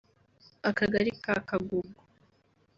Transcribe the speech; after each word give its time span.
Akagali 0.69 1.11
ka 1.23 1.35
Kagugu 1.47 1.99